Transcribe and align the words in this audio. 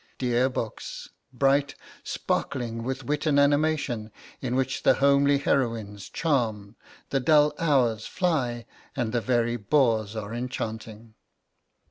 Dear 0.17 0.49
books! 0.49 1.09
bright, 1.31 1.75
sparkling 2.03 2.81
with 2.81 3.03
wit 3.03 3.27
and 3.27 3.39
animation, 3.39 4.11
in 4.41 4.55
which 4.55 4.81
the 4.81 4.95
homely 4.95 5.37
heroines 5.37 6.09
charm, 6.09 6.75
the 7.11 7.19
dull 7.19 7.53
hours 7.59 8.07
fly, 8.07 8.65
and 8.95 9.11
the 9.13 9.21
very 9.21 9.57
bores 9.57 10.15
are 10.15 10.33
enchanting. 10.33 11.13